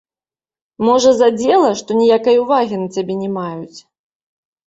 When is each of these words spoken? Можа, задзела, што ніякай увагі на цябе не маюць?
Можа, 0.87 1.11
задзела, 1.19 1.67
што 1.81 1.97
ніякай 2.01 2.35
увагі 2.43 2.75
на 2.85 2.89
цябе 2.95 3.13
не 3.21 3.29
маюць? 3.37 3.79